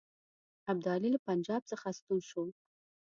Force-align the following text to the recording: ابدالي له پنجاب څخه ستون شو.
ابدالي 0.71 1.09
له 1.15 1.19
پنجاب 1.27 1.61
څخه 1.71 1.87
ستون 1.97 2.19
شو. 2.29 2.43